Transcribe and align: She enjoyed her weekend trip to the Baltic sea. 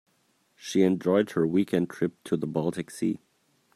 She 0.55 0.81
enjoyed 0.81 1.33
her 1.33 1.45
weekend 1.45 1.91
trip 1.91 2.13
to 2.23 2.35
the 2.35 2.47
Baltic 2.47 2.89
sea. 2.89 3.19